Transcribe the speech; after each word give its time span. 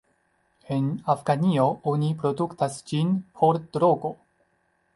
En 0.75 0.87
Afganio 1.13 1.67
oni 1.93 2.09
produktas 2.23 2.81
ĝin 2.93 3.13
por 3.43 3.61
drogo. 3.79 4.13